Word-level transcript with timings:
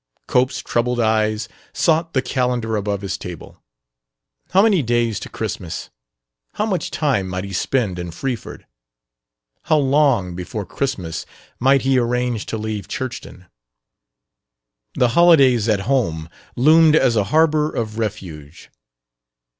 Cope's 0.25 0.61
troubled 0.63 0.99
eyes 0.99 1.47
sought 1.73 2.13
the 2.13 2.23
calendar 2.23 2.75
above 2.75 3.01
his 3.01 3.19
table. 3.19 3.61
How 4.49 4.63
many 4.63 4.81
days 4.81 5.19
to 5.19 5.29
Christmas? 5.29 5.91
How 6.55 6.65
much 6.65 6.89
time 6.89 7.27
might 7.27 7.43
he 7.43 7.53
spend 7.53 7.99
in 7.99 8.09
Freeford? 8.09 8.65
How 9.65 9.77
long 9.77 10.35
before 10.35 10.65
Christmas 10.65 11.27
might 11.59 11.83
he 11.83 11.99
arrange 11.99 12.47
to 12.47 12.57
leave 12.57 12.87
Churchton? 12.87 13.45
The 14.95 15.09
holidays 15.09 15.69
at 15.69 15.81
home 15.81 16.29
loomed 16.55 16.95
as 16.95 17.15
a 17.15 17.25
harbor 17.25 17.69
of 17.69 17.99
refuge. 17.99 18.71